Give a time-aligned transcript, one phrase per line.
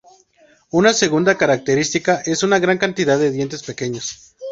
[0.71, 4.33] Una segunda característica es la gran cantidad de dientes pequeños.